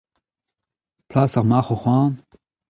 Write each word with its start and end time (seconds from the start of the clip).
Plas 1.09 1.33
ar 1.39 1.45
marcʼhoù-houarn? 1.49 2.13